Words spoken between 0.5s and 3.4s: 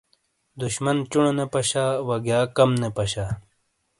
دُشمن چونو نے پاشا وَگیا کم نے پاشا.